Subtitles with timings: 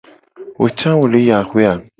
[0.59, 1.73] Wo ca wo le yi axue a?